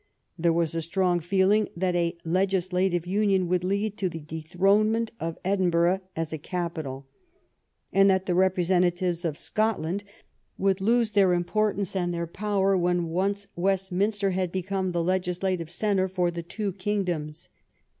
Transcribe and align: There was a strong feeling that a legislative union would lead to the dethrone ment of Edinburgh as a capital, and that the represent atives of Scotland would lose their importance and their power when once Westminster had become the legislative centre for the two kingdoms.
There 0.35 0.51
was 0.51 0.73
a 0.73 0.81
strong 0.81 1.19
feeling 1.19 1.69
that 1.77 1.95
a 1.95 2.17
legislative 2.25 3.05
union 3.05 3.47
would 3.47 3.63
lead 3.63 3.97
to 3.99 4.09
the 4.09 4.17
dethrone 4.19 4.91
ment 4.91 5.11
of 5.19 5.37
Edinburgh 5.45 5.99
as 6.15 6.33
a 6.33 6.39
capital, 6.39 7.05
and 7.93 8.09
that 8.09 8.25
the 8.25 8.33
represent 8.33 8.83
atives 8.83 9.23
of 9.23 9.37
Scotland 9.37 10.03
would 10.57 10.81
lose 10.81 11.11
their 11.11 11.33
importance 11.33 11.95
and 11.95 12.11
their 12.11 12.25
power 12.25 12.75
when 12.75 13.09
once 13.09 13.45
Westminster 13.55 14.31
had 14.31 14.51
become 14.51 14.91
the 14.91 15.03
legislative 15.03 15.69
centre 15.69 16.07
for 16.07 16.31
the 16.31 16.41
two 16.41 16.73
kingdoms. 16.73 17.49